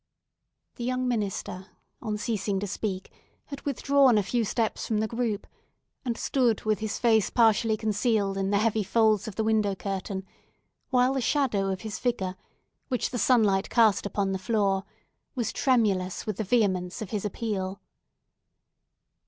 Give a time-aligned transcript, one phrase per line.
[0.77, 1.67] The young minister,
[2.01, 3.11] on ceasing to speak
[3.45, 5.45] had withdrawn a few steps from the group,
[6.03, 10.25] and stood with his face partially concealed in the heavy folds of the window curtain;
[10.89, 12.35] while the shadow of his figure,
[12.87, 14.85] which the sunlight cast upon the floor,
[15.35, 17.79] was tremulous with the vehemence of his appeal.